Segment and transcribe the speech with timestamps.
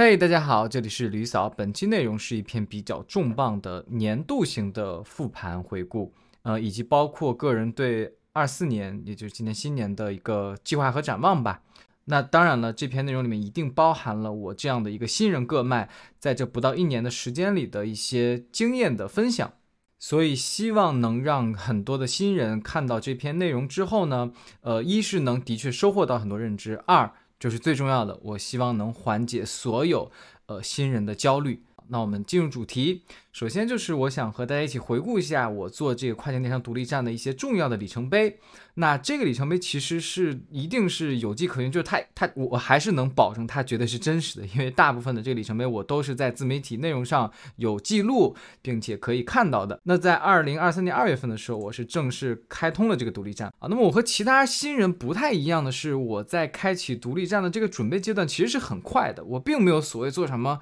[0.00, 1.50] 嘿，大家好，这里是吕嫂。
[1.50, 11.62] 本期内容是一篇比较重磅的年度型的复盘回顾，呃，以及包括个人对二四年，也就是今年新年的一个计划和展望吧。
[12.04, 15.88] 那当然了，这篇内容里面一定包含了我这样的一个新人个麦，
[16.20, 19.52] 在这不到一年的时间里的一些经验的分享。
[19.98, 24.30] 所以希望能让很多的新人看到这篇内容之后呢，
[24.60, 27.10] 呃，一是能的确收获到很多认知，二。
[27.38, 30.10] 就是最重要的，我希望能缓解所有
[30.46, 31.62] 呃新人的焦虑。
[31.90, 33.02] 那我们进入主题。
[33.32, 38.36] 首先就是我想和大家一起回顾一下我做这个跨境电商独立站的一些重要的里程碑。
[38.74, 49.80] 那这个里程碑其实是一定是有迹可循，就是它它我还是能保证它绝对是真实的，因为大部分的这个里程碑我都是在自媒体内容上有记录，并且可以看到的。
[49.84, 53.68] 那在二零二三年二月份的时候，我是正式开通了这个独立站啊。
[53.68, 60.60] 那么我和其他新人不太一样的是，我在开启独立站的这个准备阶段其实是很快的，我并没有所谓做什么。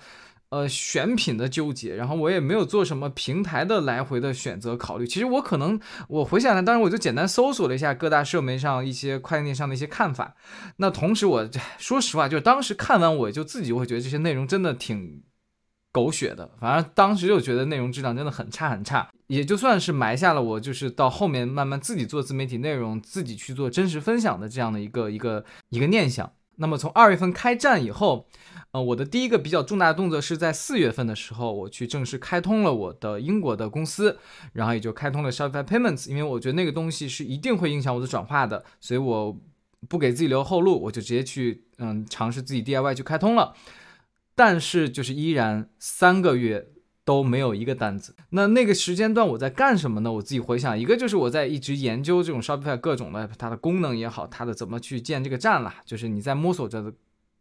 [0.48, 5.06] 呃，选品的纠结，然后我也没有做什么平台的来回的选择考虑。
[5.06, 10.36] 其实我可能，我回想来，当时我就简单搜索了一下各大社媒上一些跨境电商的一些看法。
[10.76, 15.24] 那同时，我说实话，就当时看完，我就自己会觉得这些内容真的挺
[15.90, 16.48] 狗血的。
[16.60, 19.08] 反正当时就觉得内容质量真的很差很差。
[19.26, 26.30] 也就算是埋下了我就是到后面慢慢自己做自媒体内容，自己去做真实分享的这样的一个一个一个念想。
[26.56, 28.26] 那么从二月份开战以后，
[28.72, 34.18] 呃，我的第一个比较重大的动作是在四月份的时候，我去正式开通了我的英国的公司，
[34.52, 39.38] 然后也就开通了 Shopify Payments，因为我觉得那个东西是一定会影响我的转化的，所以我
[39.88, 43.54] 不给自己留后路，我就直接去嗯尝试自己 DIY 去开通了。
[44.34, 46.68] 但是就是依然三个月
[47.06, 48.14] 都没有一个单子。
[48.28, 50.12] 那那个时间段我在干什么呢？
[50.12, 56.92] 我自己回想，一个就是我在一直研究这种 Shopify 各种的它的功能也好，它的怎么去建这个站啦，就是你在摸索着。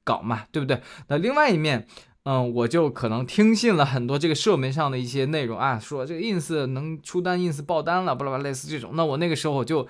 [0.07, 0.79] 搞嘛，对不对？
[1.07, 1.87] 那另外一面，
[2.25, 8.91] 嗯，我就可能听信了很多这个社媒上的一些内容啊，说这个 ins 能出单，ins 爆单了，巴拉巴拉类似这种。
[8.93, 9.87] 那我那个时候我就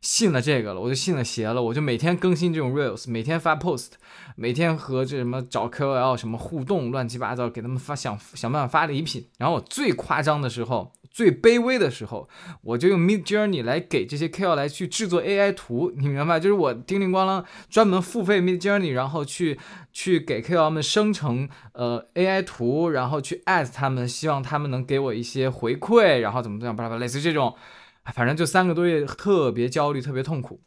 [0.00, 3.92] 信了这个了，我就信了邪了，我就每天更新这种 reels，每天发 post，
[4.36, 9.28] 每天和这什么找 KOL 什么互动，乱七八糟，给他们发想想办法发礼品。
[9.38, 10.92] 然后我最夸张的时候。
[11.10, 12.28] 最卑微的时候，
[12.62, 16.38] 我就用 Mid Journey 来给这些 KOL 来去制作 AI 图，你明白？
[16.38, 19.58] 就是我叮铃咣啷专门付费 Mid Journey，然后去
[19.92, 27.52] 去给 KOL 们生成呃 AI 图，然后去 at 他们，希望他们能给我一些回馈，然后怎么怎么样，巴拉巴拉，类似这种，
[28.12, 30.60] 反正就三个多月特别焦虑，特别痛苦。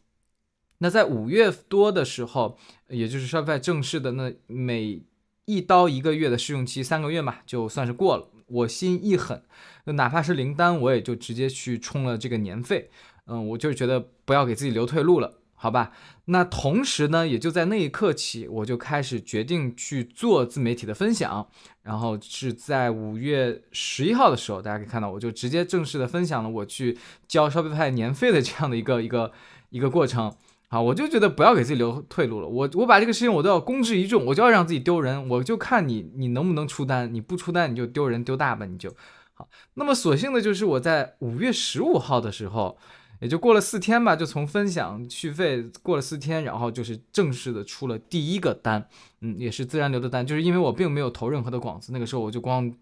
[0.79, 2.57] 那在五月多的时候，
[2.88, 5.03] 也就是算在正式的那每
[5.46, 8.28] 一刀一个月的试用期三个月嘛，就算是过了。
[8.47, 9.44] 我心一狠，
[9.85, 12.90] 哪怕是零单，我也就直接去充了这个年费。
[13.28, 15.92] 嗯，我就觉得不要给自己留退路了，好吧？
[16.26, 21.48] 那同时呢，也就在那一刻起，我就开始决定去做自媒体的分享。
[21.84, 29.32] 然后是在五月十一号的时候，大家可以看到，我就直接正式的分享了我去交 Shopify 年费的这样的一个一个
[29.70, 30.34] 一个过程。
[30.68, 32.48] 好，我就觉得不要给自己留退路了。
[32.48, 35.30] 我我把这个事情我都要公之于众，我就要让自己丢人。
[35.30, 38.92] 我就看你你能不能出单，你不出单你就丢人丢大吧，你就
[39.36, 39.48] 好。
[39.76, 42.80] 那么所幸的就是我在五月十五号的时候，
[43.22, 48.86] 也就过了四天吧，就从分享续费过了四天，然后就是正式的出了第一个单，
[49.22, 52.74] 嗯，也是自然流的单，就是因为我并没有投任何的广子，那个时候我就光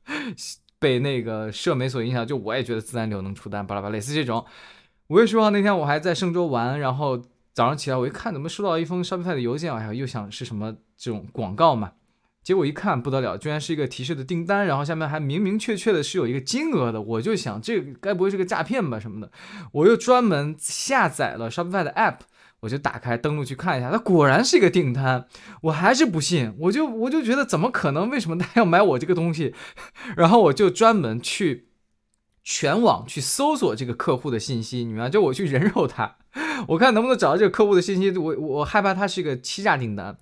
[0.78, 4.44] 被那个社媒所影响，就我也觉得自然流能出单，巴拉巴拉类似这种。
[5.08, 7.16] 五月十五号那天，我还在嵊州玩，然后
[7.54, 9.74] 早上起来我一看，怎么收到一封 Shopify 的邮件？
[9.74, 11.92] 哎呀，又想是什么这种广告嘛？
[12.48, 16.98] 结果一看不得了，居然是一个提示的订单，然后下面还明明确确的是有一个金额的。
[16.98, 18.98] 我就想，这该不会是个诈骗吧？
[18.98, 19.30] 什么的？
[19.72, 22.20] 我又专门下载了 Shopify 的 App，
[22.60, 25.26] 我就打开登录去看一下，它果然是一个订单。
[25.64, 28.08] 我还是不信，我就我就觉得怎么可能？
[28.08, 29.54] 为什么他要买我这个东西？
[30.16, 31.66] 然后我就专门去。
[32.42, 36.16] 全网去搜索这个客户的信息，你们就我去人肉他，
[36.68, 38.16] 我看能不能找到这个客户的信息。
[38.16, 40.16] 我我害怕他是一个欺诈订单。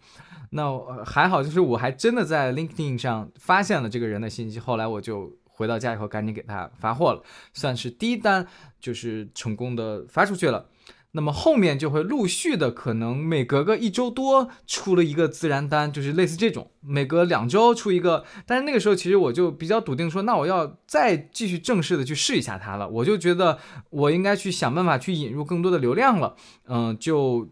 [0.51, 4.59] 那还好，就是我还真的在 LinkedIn 上发现了这个人的信息。
[4.59, 7.23] 后来我就回到家以后，赶紧给他发货了，
[7.53, 8.47] 算是第一单
[8.81, 10.67] 就是成功的发出去了。
[11.13, 18.23] 那么后面就会陆续的，可能每隔个一周多出了一个自然单，就是类似这种，每隔两周出一个。
[18.45, 22.87] 但是那个时候其实我就比较笃定说，那我要再继续正式的去试一下它了。
[22.87, 23.59] 我就觉得
[23.89, 26.37] 我应该去想办法去引入更多的流量了。
[26.67, 27.49] 嗯，就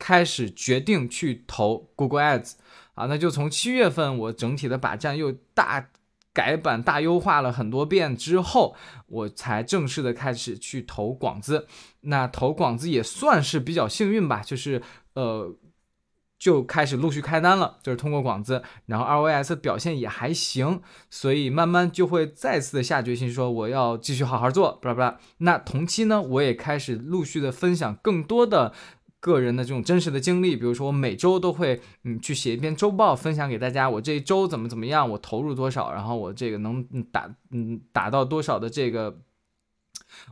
[0.00, 2.54] 开始决定去投 Google Ads
[2.94, 5.90] 啊，那就从七月份我整体的把站又大。
[6.32, 8.76] 改版大优化了很多遍之后，
[9.08, 11.66] 我才正式的开始去投广子。
[12.02, 14.80] 那投广子也算是比较幸运吧，就是
[15.14, 15.52] 呃，
[16.38, 20.80] 就开始陆续开单了，就是通过广子，然后 ROAS 表现也还行，
[21.10, 25.18] 所以慢慢就会再次的下决心说我要继续好好做，巴拉巴拉。
[25.38, 28.72] 那同期呢，我也开始陆续的分享更多的
[29.20, 36.82] 个人的这种真实的经历，比如说我每周都会嗯去写一篇周报，分享给大家我这一周怎么怎么样，我投入多少，然后我这个能
[37.12, 39.20] 达嗯达到多少的这个。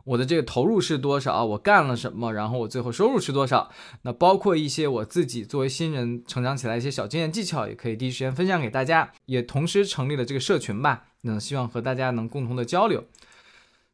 [0.05, 1.44] 我的这个投入是多少？
[1.44, 2.32] 我干了什么？
[2.32, 3.70] 然后我最后收入是多少？
[4.02, 9.12] 那包括一些我自己作为新人成长起来一些小经验技巧，也可以第一时间分享给大家。
[9.26, 13.05] 也同时成立了这个社群吧，那希望和大家能共同的交流。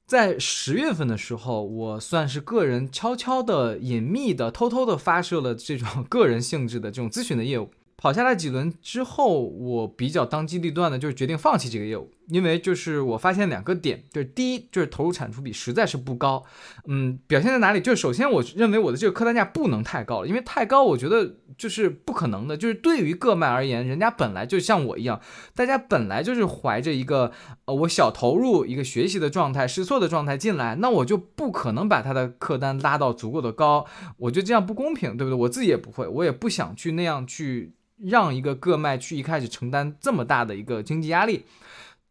[0.06, 7.70] 在十月份的时候，我算是个人悄悄的、隐秘的、偷偷的发射了这种 个人性质的这种咨询的业务。
[7.96, 16.42] 跑下来几轮之后，我比较当机立断的，就是决定放弃这个业务，因为就是我发现两个点，就是第一就是投入产出比实在是不高，
[16.86, 17.80] 嗯，表现在哪里？
[17.80, 25.20] 就是首先我认为我的这个客单价不能太高了，因为太高我觉得就是不可能的，就是对于个卖而言，人家本来就像我一样，
[25.54, 27.32] 大家本来就是怀着一个
[27.66, 33.86] 呃我小投入一个学习的状态、试错的状态进来，那我就不可能把他的客单拉到足够的高，
[34.16, 35.34] 我觉得这样不公平，对不对？
[35.34, 37.74] 我自己也不会，我也不想去那样去。
[37.96, 41.44] 让一个个卖去一开始承担这么大的一个经济压力，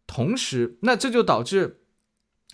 [0.08, 1.80] 同时，那这就导致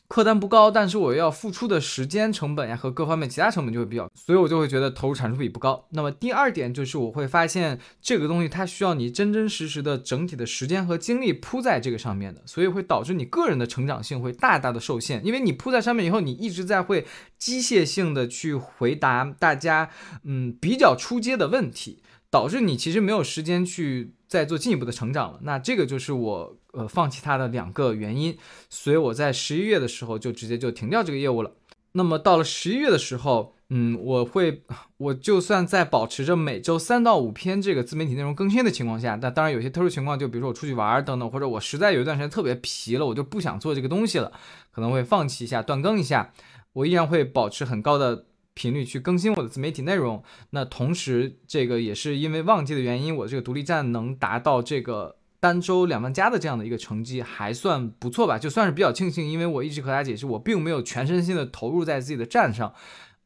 [0.07, 5.87] 客单不高，但是我要付出的时间成本呀和各方面其他成本就会比较，所以我就会觉得投入产出比不高。
[5.91, 17.05] 那么第二点就是我会发现这个东西它需要你真真实实的整体的时间和精力铺在这个上面的，所以会导致你个人的成长性会大大的受限，因为你铺在上面以后，你一直在会
[17.37, 19.91] 机械性的去回答大家
[20.23, 22.01] 嗯比较出街的问题。
[22.31, 28.37] 导致你其实没有时间去再做进一步的成长了，那这个就是我呃放弃它的两个原因，
[28.69, 31.51] 所以我在十一月的时候就直接就停掉这个业务了。
[31.93, 34.61] 那么到了十一月的时候，嗯，我会
[34.97, 44.31] 我就算在保持着每周三到五篇这个自媒体内容更新的情况下，那当然有些特殊情况，就比如说我出去玩等等，或者我实在有一段时间特别疲了，我就不想做这个东西了，
[44.71, 46.31] 可能会放弃一下断更一下，
[46.73, 48.25] 我依然会保持很高的。
[48.53, 58.37] 频率去更新我的自媒体内容，那同时这个也是因为旺季的原因，我这个独立站能达到这个单周两万加的这样的一个成绩，还算不错吧？
[58.37, 62.73] 就算是比较庆幸，因为我一直和大家解释，我并没有全身心的投入在自己的站上，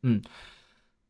[0.03, 0.21] 嗯，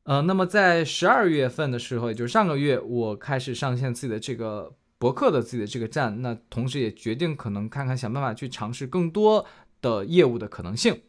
[0.04, 9.46] 呃，那么在十二月份的时候，也就是上个月，我开始上线自己的这个博客的自己的这个站，那同时也决定可能看看想办法去尝试更多
[9.82, 11.02] 的业务的可能性。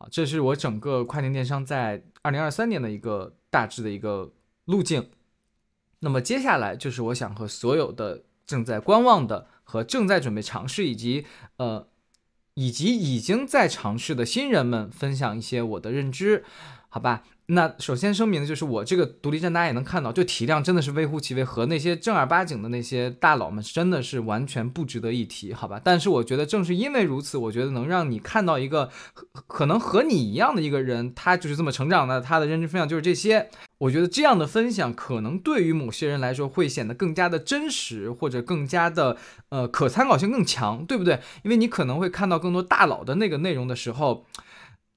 [0.00, 4.32] 啊，这是我整个跨境电商在二零二三年的一个大致的一个
[4.64, 5.10] 路径。
[6.00, 11.26] 那么接下来就是我想和所有的正在观望的和正在准备尝试以及
[11.58, 11.86] 呃
[12.54, 16.44] 以及已经在尝试的新人们分享一些我的认知，
[16.88, 17.22] 好吧？
[17.52, 25.80] 那首先声明的就是，我这个独立站大家也能看到，就体量真的是微乎其微，和那些正儿八经的那些大佬们真的是完全不值得一提，好吧？
[25.82, 28.88] 但是我觉得正是因为如此，我觉得能让你看到一个
[29.48, 33.50] 可能和你一样的一个人，他就是这么成长的，他的认知分享就是这些。
[33.78, 39.16] 我觉得这样的分享可能对于某些人来说会显得更加的真实，或者更加的
[39.48, 41.20] 呃可参考性更强，对不对？
[41.42, 44.24] 因为你可能会看到更多大佬的那个内容的时候，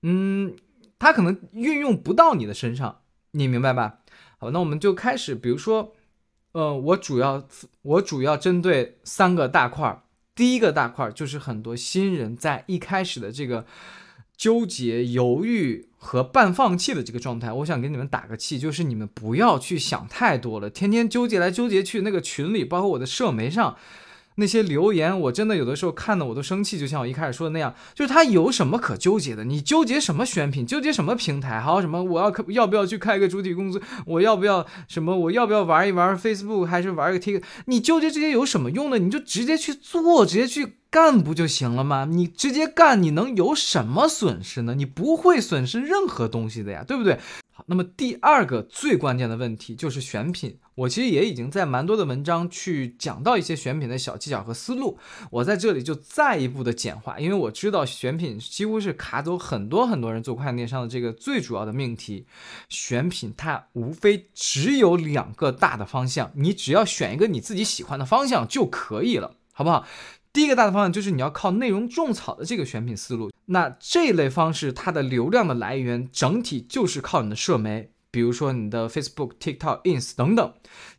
[0.03, 0.53] 嗯。
[1.03, 3.01] 他可能运用不到你的身上，
[3.31, 3.99] 你明白吧？
[4.37, 5.35] 好，那我们就开始。
[5.35, 5.93] 比如说，
[6.53, 7.45] 呃，我主要
[7.81, 10.03] 我主要针对三个大块儿。
[10.33, 13.65] 第一个大块儿就是很多新人在一开始的这个
[14.37, 17.51] 纠结、犹豫和半放弃的这个状态。
[17.51, 21.99] 我想给你们打个气，就是你们不要去想太多了，天天纠结来纠结去。
[21.99, 23.75] 那个群里，包括我的社媒上。
[24.35, 29.43] 那些留言，我真的有的时候看的我都生气，就像我一开始说的那样，就是他有什么可纠结的？
[29.43, 30.65] 你纠结什么选品？
[30.65, 31.59] 纠结什么平台？
[31.59, 33.81] 还有什么我要要不要去开个主体公司？
[34.05, 35.15] 我要不要什么？
[35.15, 37.43] 我要不要玩一玩 Facebook 还是玩个 Tik？
[37.65, 38.97] 你纠结这些有什么用呢？
[38.97, 42.07] 你就直接去做，直接去干不就行了吗？
[42.07, 44.75] 你直接干，你能有什么损失呢？
[44.75, 47.19] 你不会损失任何东西的呀，对不对？
[47.51, 50.59] 好，那么第二个最关键的问题就是选品。
[50.75, 54.99] 我其实也已经在蛮多的文章去讲到一些选品的小技巧和思路，
[55.31, 62.27] 我在这里就再一步的简化，因为我知道选品几乎是卡走很多很多人做跨境电商的这个最主要的命题。
[62.69, 69.87] 选品它无非只有两个大的方向，你只要选一个你自己喜欢的方向就可以了，好不好？
[70.33, 80.53] 第一个大的方向就是你要靠内容种草的这个选品思路，那这类方式它的流量的来源整体就是靠你的社媒，比如说你的 Facebook、TikTok、Ins 等等，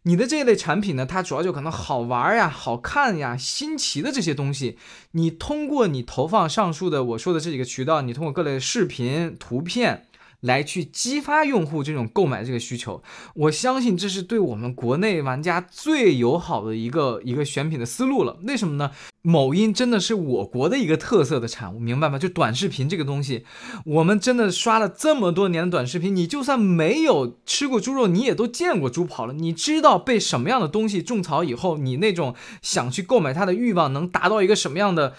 [0.04, 4.78] 你的这一类产品呢，它主要就可能好玩呀、好看呀、新奇的这些东西，
[5.10, 10.06] 你通过你投放上述的我说的这几个渠道，你通过各类视频、图片。
[10.44, 13.02] 来去激发用户这种购买这个需求。
[13.34, 18.38] 我相信这是对我们国内玩家最友好的一个一个选品的思路了。
[18.44, 18.90] 为什么呢？
[19.22, 22.18] 某音真的是我国的一个特色的产物，明白吗？
[22.18, 23.46] 就短视频这个东西，
[23.86, 35.14] 我们真的刷了这么多年的短视频，你就算没有吃过猪肉，你也都见过猪跑了，你知道被什么样的东西种草以后，你那种想去购买它的欲望能达到一个什么样的？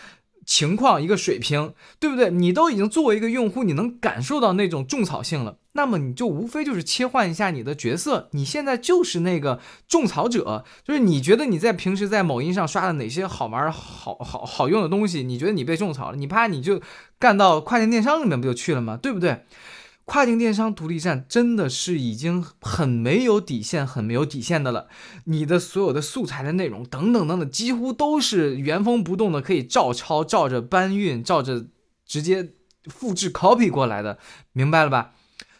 [0.45, 2.29] 情况一个水平，对不对？
[2.29, 16.79] 你都已经作为一个用户，你能感受到那种种草性了，那么你就无非就是切换一下你的角色，你现在就是那个种草者，就是你觉得你在平时在某音上刷的哪些好玩、好好好用的东西，你觉得你被种草了，你怕你就
[17.17, 18.97] 干到跨境电商里面不就去了吗？
[19.01, 19.45] 对不对？
[20.05, 24.87] 跨境电商独立站真的是已经很没有底线、很没有底线的了。
[25.25, 31.65] 你的所有的素材的内容等等等等，几乎都是原封不动的，可以照抄、照着搬运、照着
[32.05, 32.53] 直接
[32.85, 34.19] 复制 copy 过来的，
[34.53, 35.15] 明白了吧？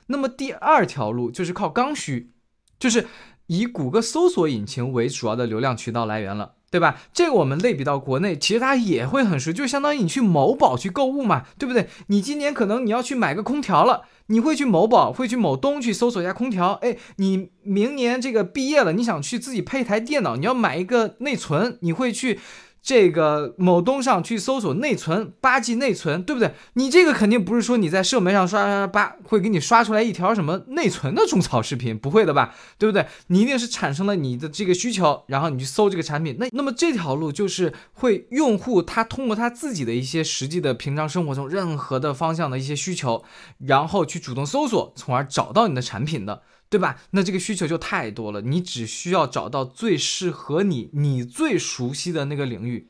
[0.08, 2.32] 那么第二条路就是靠刚需，
[2.78, 3.08] 就是
[3.48, 6.54] 以谷歌搜索引擎为主要的流量渠道来源了。
[6.76, 7.00] 对吧？
[7.14, 11.88] 这个我们类比到国内，其实它也会很熟，就相当于你去某宝去购物嘛，对不对？
[12.08, 16.74] 你今年可能你要去买个空调了，你会去某宝，会去某东去搜索一下空调。
[16.82, 22.42] 哎，你明年这个毕业了，你想去自己配台电脑，你要买一个内存，你会去。
[22.86, 26.54] 这个某东上去搜索内存八 G 内存，对不对？
[26.74, 32.54] 你这个肯定不是说你在社媒上刷刷刷，会给你刷出来一条什么内存的种草视频，不会的吧？
[32.78, 33.08] 对不对？
[33.30, 36.38] 你一定是产生了你的这个需求，然后你去搜这个产品。
[36.40, 43.24] 那那么这条路就是会用户他通过他自己的一些实际的平常生活中任何的方向的一些需求，
[43.66, 46.44] 然后去主动搜索，从而找到你的产品的。
[46.76, 46.98] 对吧？
[47.12, 52.90] 那这个需求就太多了，你只需要找到最适合你、你最熟悉的那个领域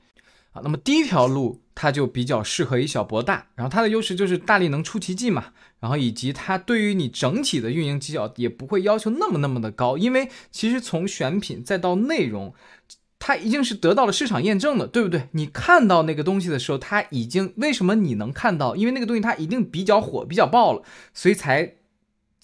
[0.54, 0.62] 啊。
[0.64, 12.56] 那么第一条路，它就比较适合以小博大，然后它的优势就是大力能出奇迹嘛，然后以及它对于你整体的运营绩效也不会要求那么那么的高，因为其实从选品再到内容，
[13.20, 15.30] 它已经是得到了市场验证的，对不对？
[15.34, 18.76] 你看到那个东西的时候，它已经为什么你能看到？
[18.76, 20.82] 因为那个东西它一定比较火、比较爆了，
[21.14, 21.76] 所以才。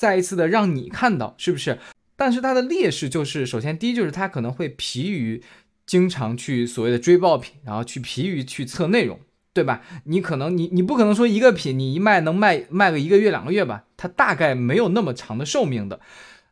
[0.02, 1.78] 再一次的让你看到是不是？
[2.16, 5.44] 但是它的劣势就是，首先第一就是它可能会疲于
[5.86, 9.20] 经常去所谓的追爆品，然后去疲于去测内容，
[9.54, 9.84] 对吧？
[10.06, 13.84] 你可能你你不可能说一个品你一卖能卖卖个一个月两个月吧？
[13.96, 16.00] 它大概没有那么长的寿命的。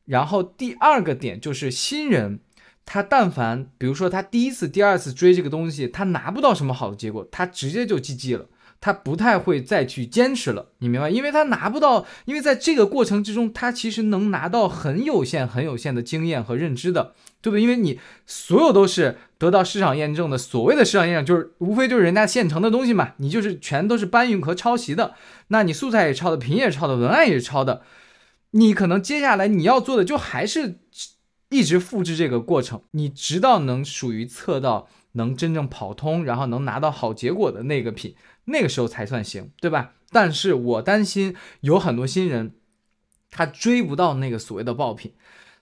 [0.06, 2.42] 然后第二个点就是新人，
[2.86, 8.48] 他但凡比如说他第一次、第二次追这个东西，他拿不到什么好的结果，他直接就 GG 了。
[8.82, 11.10] 他不太会再去坚持了，你明白？
[11.10, 17.62] 因为他拿不到，因为在这个过程之中，他其实能拿到很有限、很有限的经验和认知的，对不对？
[17.62, 25.14] 因为你所有都是得到市场验证的，所谓的市场验证就是无非就是人家现成的东西嘛，你就是全都是搬运和抄袭的，
[25.50, 27.82] 那你素材也抄的，品也抄的，文案也抄的，
[28.52, 30.80] 你可能接下来你要做的就还是
[31.50, 38.16] 一直复制这个过程，你直到能属于测到能真正跑通，然后能拿到好结果的那个品。
[38.50, 39.94] 那个时候才算行，对吧？
[40.12, 42.54] 但是我担心有很多新人，
[43.30, 45.14] 他追不到那个所谓的爆品，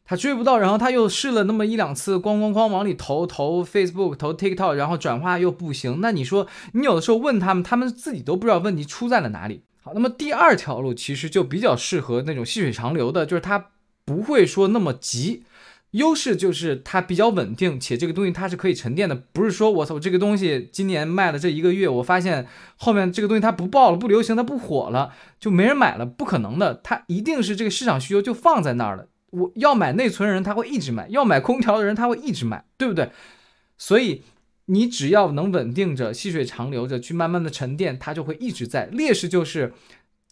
[0.05, 5.99] 他追不到，然后他又试了那么一两次，咣咣咣往里投投 Facebook 投 TikTok，然后转化又不行。
[5.99, 9.63] 那你说，你有的时候问他们，他们自己都不知道问题出在了哪里。
[9.83, 13.71] 好，那么第二条路其实就比较适合那种细水长流的，就是他
[14.05, 15.43] 不会说那么急。
[15.91, 29.07] 优势就是它比较稳定，且这个东西它是可以沉淀的，不是说我操这个东西今年卖了这一个月，我发现后面这个东西它不爆了、不流行、它不火了，就没人买了，不可能的，它一定是这个市场需求就放在那儿了。
[29.31, 33.09] 我要买内存的人他会一直买，要买空调的人他会一直买，对不对？
[33.77, 34.23] 所以
[34.65, 38.87] 你只要能稳定着、细水长流着去慢慢的沉淀，它就会一直在。
[38.91, 39.73] 劣势就是。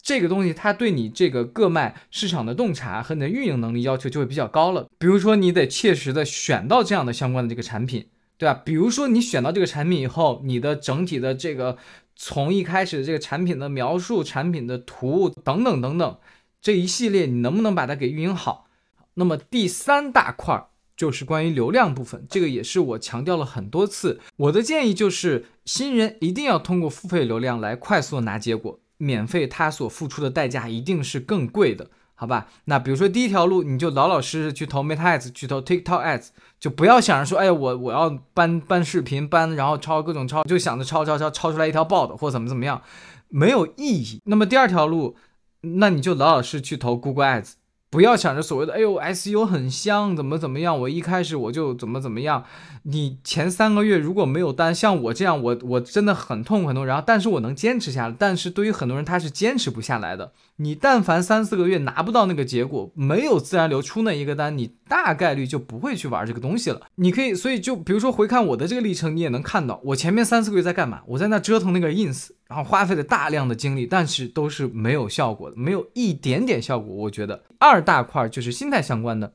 [0.06, 4.88] 这个东西它对你这个各卖市场的洞察和你的运营能力要求就会比较高了。
[5.00, 8.06] 比如说，你得切实的选到这样的相关的这个产品，
[8.38, 8.62] 对吧？
[8.64, 11.80] 比如说，你选到这个产品以后，你的整体的这个
[12.16, 16.18] 从一开始的这个产品的描述、产品的图等等等等
[16.62, 18.68] 这一系列，你能不能把它给运营好？
[19.16, 24.20] 那么第三大块就是关于流量部分，这个也是我强调了很多次。
[24.38, 28.80] 我的建议就是，新人一定要通过付费流量来快速拿结果。
[29.06, 32.48] 免费，他所付出的代价一定是更贵的，好吧？
[32.66, 42.82] 那比如说第一条路，你就老老实实去投 Meta Ads，去投 TikTok Ads，就不要想着说，哎，我我要搬搬视频，搬然后抄各种抄，就想着抄抄抄抄出来一条爆的或怎么怎么样，
[43.30, 44.22] 没有意义。
[44.26, 45.16] 那么第二条路，
[45.62, 47.54] 那你就老老实实去投 Google Ads。
[47.96, 52.44] 不要想着所谓的“哎呦，SU 很香，怎么怎么样”，我一开始我就怎么怎么样。
[52.84, 56.86] 你前三个月如果没有单，像我这样，我我真的很痛苦很痛。
[56.86, 58.16] 然后，但是我能坚持下来。
[58.20, 60.34] 但是对于很多人，他是坚持不下来的。
[60.58, 66.82] 你但凡三四个月拿不到那个结果，没有自然流出那一个单，你大概率就不会去玩这个东西了。
[66.96, 71.00] 你可以，所以就比如说回看我的这个历程，你也能看到我前面三四个月在干嘛？
[71.08, 76.94] 我在那折腾那个 ins，然后花费了大量的精力，但是都是没有效果的，没有一点点效果。
[76.96, 77.44] 我觉得。
[77.58, 79.34] 二大块就是心态相关的，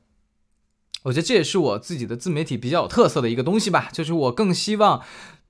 [1.03, 3.89] 我觉得这也是我自己的自媒体比较有特色的一个东西吧。
[3.91, 5.01] 就是我更希望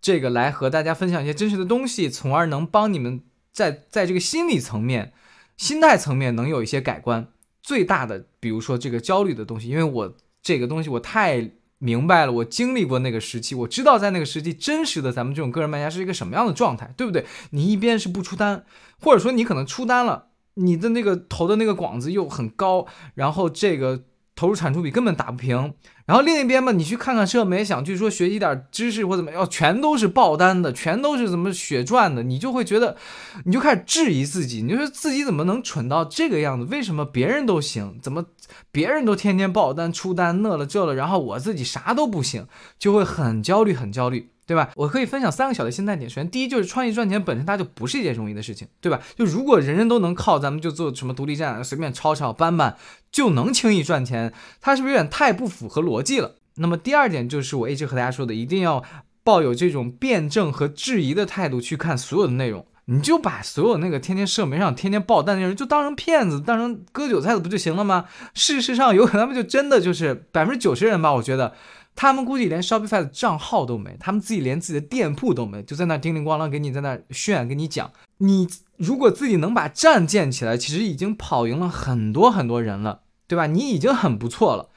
[0.01, 5.13] 这个来和大家分享一些真实的东西，从而能帮你们在在这个心理层面、
[5.57, 7.27] 心态层面能有一些改观。
[7.61, 11.51] 最大的，比如说这个焦虑的东西，因为我这个东西我太
[11.83, 17.25] 明白了，我经历过那个时期，我知道在那个时期真实的咱们这种个人卖家是一个什么样的状态，对不对？
[17.49, 18.63] 你一边是不出单，
[18.99, 20.27] 或者说你可能出单了。
[20.55, 22.85] 你的那个投的那个广子又很高，
[23.15, 24.03] 然后这个
[24.41, 25.71] 投入产出比根本打不平。
[26.07, 32.97] 然后另一边嘛，你去看看社媒，想去说学习点知识或怎么样，全都是爆单的，全都是怎么血赚的，你就会觉得，
[33.45, 36.65] 你就开始质疑自己，你就说自己怎么能蠢到这个样子？
[36.71, 38.25] 为什么别人都行，怎么
[38.71, 42.47] 别人都天天爆单出单那了这了，然后我自己啥都不行，
[42.79, 44.31] 就会很焦虑，很焦虑。
[44.51, 44.69] 对吧？
[44.75, 46.09] 我可以分享三个小的心态点。
[46.09, 48.99] 首先，第一就是创业赚钱本身它就不是一件容易的事情，对吧？
[49.15, 52.75] 就如果人人都能靠咱们就做什么独立站，随便抄抄搬搬
[53.13, 56.35] 就能轻易赚钱，它是不是有点太不符合逻辑了？
[56.55, 58.83] 那么第二点就是我一直和大家说的，一定要
[59.23, 62.65] 抱有这种辩证和质疑的态度去看所有的内容。
[62.85, 68.05] 你就把所有那个天天社媒上天天爆单的人就当成骗子，当成割韭菜的不就行了吗？
[68.33, 71.53] 事实上，有可能他们就真的就是百分之九十人吧，我觉得。
[71.95, 83.45] 他们估计连 Shopify 的账号都没，他们自己连自己的店铺都没，就在那叮铃咣啷给你在那炫，跟你讲，你如果自己能把站建起来，其实已经跑赢了很多很多人了，对吧？
[83.45, 84.69] 你已经很不错了。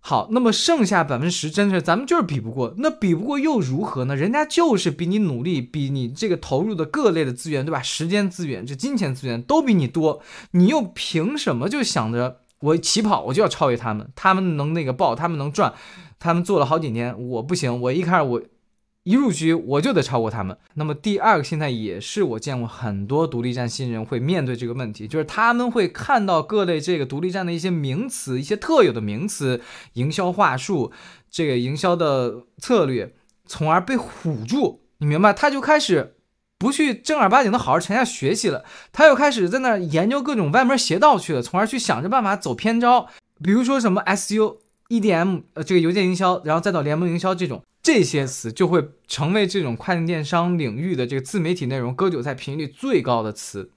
[0.00, 4.16] 好，那么剩下百分之十，真是咱们就是比不过，那比不过又如何呢？
[4.16, 7.82] 人家就是比你努力，比你这个投入的各类的资源，对吧？
[7.82, 14.08] 时间资源、这金钱资源都比你多，你又凭什么就想着我起跑我就要超越他们？
[14.14, 15.74] 他们能那个爆，他们能赚。
[16.18, 17.80] 他们做了好几年，我不行。
[17.82, 18.42] 我一开始我
[19.04, 20.58] 一入局我就得超过他们。
[20.74, 29.62] 那么第二个心态也是我见过很多独立站新人会面对这个问题，就是他们会看到各类这个独立站的一些名词、一些特有的名词、
[29.94, 30.92] 营销话术、
[31.30, 33.14] 这个营销的策略，
[33.46, 34.82] 从而被唬住。
[34.98, 35.32] 你明白？
[35.32, 36.16] 他就开始
[36.58, 43.08] 不去正儿八经的好好沉下学习了，他又开始在那研究各种歪门邪道去了，从而去想着办法走偏招，
[43.42, 44.58] 比如说什么 SU。
[44.88, 53.72] EDM 呃，这个邮件营销，然后再到联盟营销这种这些词，就会成为这种跨境电商领域的这个自媒体内容割韭菜频率最高的词。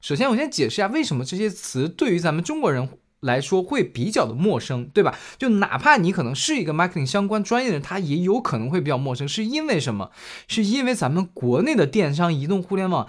[0.00, 2.88] 首先，我先解释一下为什么这些词对于咱们中国人
[3.20, 5.18] 来说会比较的陌生，对吧？
[5.38, 10.10] 就哪怕你可能是一个 marketing 相关专业的人，他也有可能会比较陌生，是因为什么？
[10.48, 13.06] 是因为咱们国内的电商、移动互联网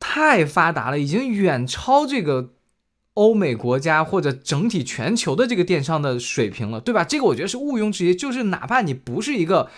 [0.00, 2.54] 太发达了，已经远超这个。
[3.14, 7.04] 欧美国家或者整体全球的这个电商的水平了，对吧？
[7.04, 8.14] 这个我觉得是毋庸置疑。
[8.14, 9.70] 就是哪怕你不是一个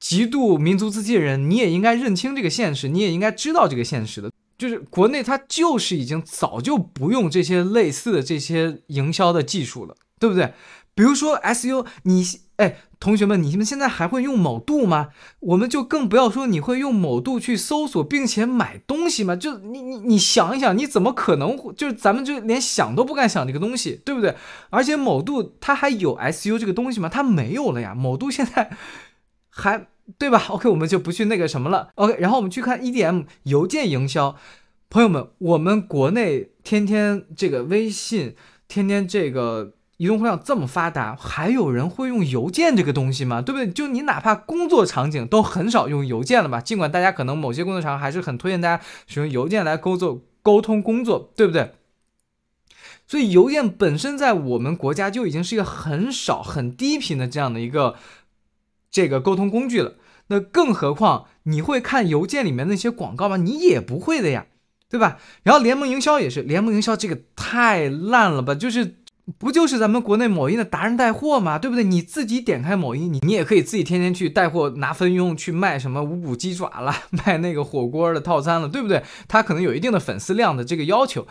[0.00, 4.30] 极度民族自信的人，你也应该认清这个现实，你也应该知道这个现实的。
[4.56, 10.52] 就是国内它就是已经早就不用这些类似的这些营销的技术了，对不对？
[10.94, 12.24] 比如说 SU，你
[12.56, 12.76] 哎。
[13.00, 15.10] 同学们，你们现在还会用某度吗？
[15.40, 19.36] 我们就更不要说你会用某度去搜索并且买东西吗？
[19.36, 24.34] 就你你你想一想，你怎么可能就是咱们就连想都不敢想这个东西，对不对？
[24.70, 27.10] 而且某度它还有 SU 这个东西吗？
[27.10, 27.94] 它没有了呀。
[27.94, 28.70] 某度现在
[29.50, 31.90] 还对吧？OK，我们就不去那个什么了。
[31.96, 34.34] OK，然后我们去看 EDM 邮件营销，
[34.88, 38.34] 朋友们，我们国内天天这个微信，
[38.66, 39.73] 天天这个。
[39.96, 43.40] 移动互联网这么发达，还有人会用邮件这个东西吗？
[43.40, 43.70] 对不对？
[43.70, 46.60] 就你哪怕工作场景都很少用邮件了吧？
[46.60, 51.74] 尽管大家可能某些工作场还是很推荐大家使用邮件来工作、沟通工作，对不对？
[53.06, 57.94] 所以邮件本身在我们国家就已经是一个很少、很低频的这样的一个
[58.90, 59.94] 这个沟通工具了。
[60.26, 63.36] 那更何况你会看邮件里面那些广告吗？
[63.36, 64.46] 你也不会的呀，
[64.90, 65.18] 对吧？
[65.44, 68.56] 然后联盟营销也是，联盟营销这个太烂了吧？
[68.56, 68.96] 就是。
[69.38, 71.58] 不就是咱们国内某音的达人带货吗？
[71.58, 71.82] 对不对？
[71.82, 79.02] 你自己点开某音，你你也可以自己天天去带货，拿分佣去卖什么五谷鸡爪了， 卖那个火锅的套餐了，对不对？
[79.26, 81.26] 他可能有一定的粉丝量的这个要求，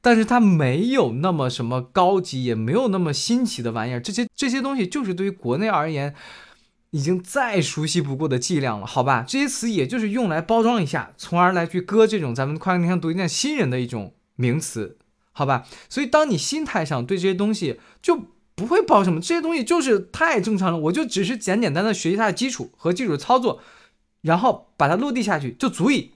[0.00, 4.00] 但是他没有那么什么高级，也没有那么新奇的玩意儿。
[4.00, 6.14] 这些这些东西就是对于国内而言，
[6.90, 9.24] 已经再熟悉不过的伎俩了，好吧？
[9.26, 14.98] 这些词也就是用来包装一下，从而来去割这种咱们跨境电商独立店新人的一种名词。
[15.38, 15.66] 好吧？
[15.90, 18.18] 所以当你心态上对这些东西就
[18.54, 23.60] 不会抱什么，这些东西就是太正常了，我就只是简简单单学习它的基础和基础操作，
[24.22, 26.12] 然后把它落地下去就足以，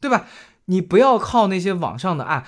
[0.00, 0.26] 对吧？
[0.64, 2.44] 你不要靠那些网上的啊。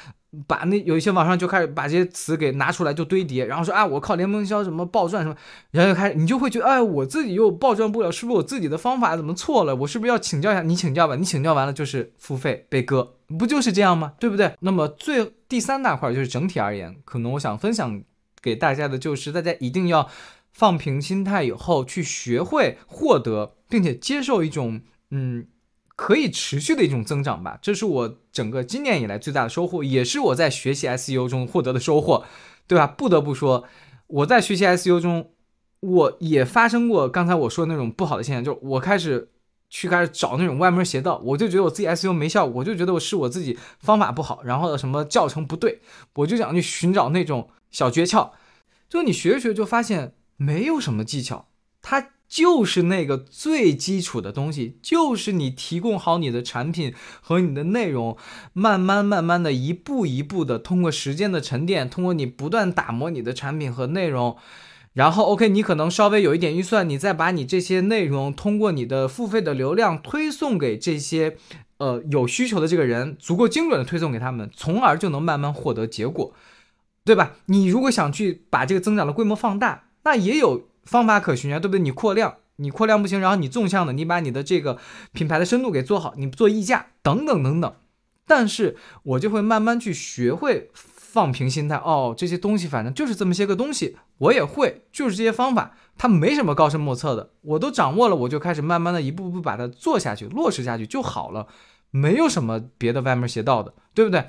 [0.47, 5.37] 把那有一些网上就开始把这些词给拿出来就堆叠，然后说啊我靠联盟销什么暴赚什么，
[5.71, 9.75] 然后就开始你就会觉得哎我自己又暴赚不了，是不是我自己的方法怎么错了？
[9.77, 10.63] 我是不是要请教一下？
[10.63, 14.13] 你请教吧，你请教完了就是付费被割，不就是这样吗？
[14.19, 14.53] 对不对？
[14.61, 18.03] 那么最第三大块就是整体而言，可能我想分享
[18.43, 20.09] 给大家的就是大家一定要
[20.53, 25.47] 放平心态，以后去学会获得并且接受一种嗯。
[25.97, 32.25] 可以持续的一种增长吧，这是我整个今年以来最大的收获，也是我在学习 SEO 中获得的收获，
[32.67, 32.87] 对吧？
[32.87, 33.65] 不得不说，
[34.09, 35.31] 我在学习 SEO 中，
[35.81, 39.31] 我也发生过刚才我说的那种不好的现象，就是我开始
[39.71, 45.81] 去开始找那种歪门邪道，我就觉得我自己 SEO 没效果，我就觉得我是我自己方法不好，然后什么教程不对，
[46.17, 48.33] 我就想去寻找那种小诀窍，
[48.91, 51.49] 就你学着学就发现没有什么技巧，
[51.81, 52.11] 它。
[52.29, 58.17] 就是那个最基础的东西，就是你提供好你的产品和你的内容，
[58.53, 64.37] 慢慢慢慢的一步一步的通过时间的沉淀，通过你不断打磨你的产品和内容，
[64.93, 71.37] 然后 OK，你可能稍微有一点预算，你再把你这些内容通过你的付费的流量推送给这些
[71.79, 76.35] 呃有需求的这个人，足够精准的推送给他们，从而就能慢慢获得结果，
[77.05, 77.37] 对吧？
[77.47, 80.69] 你如果想去把这个增长的规模放大，那也有。
[80.87, 81.81] 方法可循啊，对不对？
[81.81, 84.79] 你扩量，你扩量不行，然后你纵向的，你把你的这个
[85.13, 87.75] 品牌的深度给做好，你做溢价等等等等。
[88.27, 101.47] 但是我就会慢慢去学会放平心态，哦，这些东西反正就是这么些个东西，我也会，就是这些方法，它没什么高深莫测的，我都掌握了，我就开始慢慢的一步步把它做下去，落实下去就好了，
[101.91, 104.29] 没有什么别的歪门邪道的，对不对？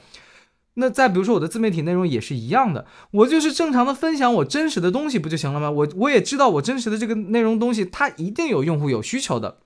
[0.79, 5.71] 那再比如说我的自媒体内容也是一样的，我就是正常的分享我真实的东西不就行了吗？
[5.71, 9.57] 我我也知道我真实的这个内容东西，它一定有用户有需求的。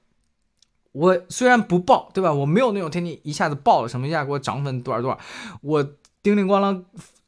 [0.93, 2.33] 我虽然不爆，对吧？
[2.33, 5.19] 我没有那种天天一下子爆了什么一下给我涨粉多少多少，
[5.61, 5.83] 我
[6.23, 6.83] 叮铃咣啷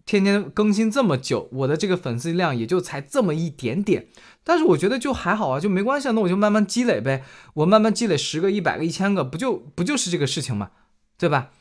[0.06, 4.08] 天天更新这么久，我的这个粉丝量也就才这么一点点。
[4.46, 7.24] 但是我觉得就还好啊，就没关系，那我就慢慢积累呗，
[7.56, 10.72] 我慢慢积累十个、一百个、一千个，不就不就是这个事情嘛，
[11.18, 11.52] 对吧？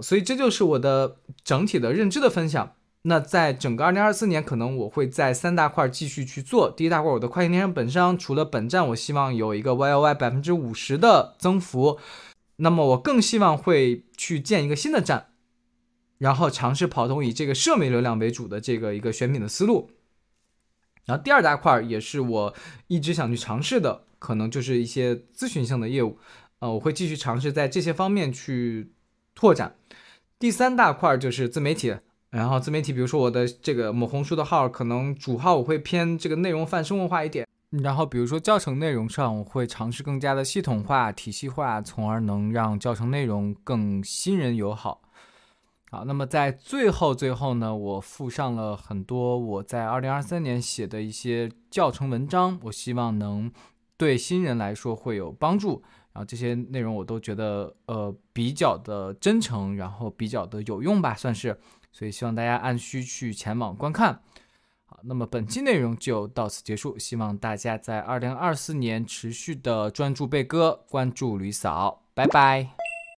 [0.00, 2.74] 所以这就是我的整体的认知的分享。
[3.04, 6.70] 那在整个二零二四年，可能我会在三大块继续去做。
[6.70, 11.98] 第一大块，我的跨境电商本商，除了本站，我希望有一个 Y O Y 百分之五十的增幅。
[12.56, 15.30] 那么我更希望会去建一个新的站，
[16.18, 19.90] 然后尝试跑通以这个社媒流量为主的这个一个选品的思路。
[21.04, 22.54] 然后第二大块也是我
[22.86, 26.18] 一直想去尝试的，可能就是一些咨询性的业务。
[26.60, 28.92] 呃，我会继续尝试在这些方面去
[29.34, 29.74] 拓展。
[30.42, 31.96] 第三大块就是自媒体，
[32.30, 45.02] 然后自媒体，比如说我的这个某红书的号，可能主号我会偏这个内容泛生活化一点，然后比如说教程内容上，我会尝试更加的系统化、体系化，从而能让教程内容更新人友好。
[45.92, 53.52] 好，那么在最后最后呢，我附上了很多我在二零二三年写的一些教程文章，我希望能
[53.96, 55.84] 对新人来说会有帮助。
[56.12, 61.58] 然后这些内容我都觉得呃比较的真诚，然后比较的有用吧，算是，
[61.90, 64.20] 所以希望大家按需去前往观看。
[64.84, 72.81] 好，那么本期内容就到此结束，希望大家在二零二四年持续的专注贝哥，关注吕嫂，拜拜。